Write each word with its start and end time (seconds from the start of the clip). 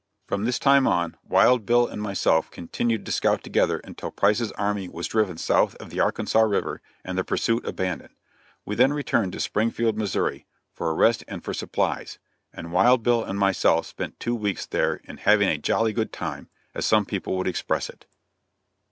From 0.25 0.45
this 0.45 0.57
time 0.57 0.87
on, 0.87 1.15
Wild 1.23 1.63
Bill 1.63 1.85
and 1.85 2.01
myself 2.01 2.49
continued 2.49 3.05
to 3.05 3.11
scout 3.11 3.43
together 3.43 3.77
until 3.83 4.09
Price's 4.09 4.51
army 4.53 4.89
was 4.89 5.05
driven 5.05 5.37
south 5.37 5.75
of 5.75 5.91
the 5.91 5.99
Arkansas 5.99 6.39
River 6.41 6.81
and 7.05 7.15
the 7.19 7.23
pursuit 7.23 7.67
abandoned. 7.67 8.15
We 8.65 8.73
then 8.73 8.93
returned 8.93 9.31
to 9.33 9.39
Springfield, 9.39 9.99
Missouri, 9.99 10.47
for 10.73 10.89
a 10.89 10.95
rest 10.95 11.23
and 11.27 11.43
for 11.43 11.53
supplies, 11.53 12.17
and 12.51 12.71
Wild 12.73 13.03
Bill 13.03 13.23
and 13.23 13.37
myself 13.37 13.85
spent 13.85 14.19
two 14.19 14.33
weeks 14.33 14.65
there 14.65 15.01
in 15.03 15.17
"having 15.17 15.49
a 15.49 15.59
jolly 15.59 15.93
good 15.93 16.11
time," 16.11 16.49
as 16.73 16.83
some 16.83 17.05
people 17.05 17.37
would 17.37 17.45
express 17.45 17.87
it. 17.87 18.07